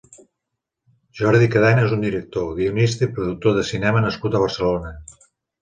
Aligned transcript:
Jordi 1.19 1.49
Cadena 1.57 1.83
és 1.89 1.93
un 1.99 2.01
director, 2.07 2.49
guionista 2.61 3.09
i 3.09 3.13
productor 3.19 3.59
de 3.61 3.69
cinema 3.73 4.05
nascut 4.07 4.39
a 4.41 4.47
Barcelona. 4.47 4.99